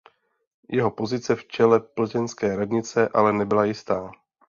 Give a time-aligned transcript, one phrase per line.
[0.71, 4.11] Jeho pozice v čele plzeňské radnice ale nebyla jistá.